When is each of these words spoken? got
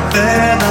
got 0.00 0.67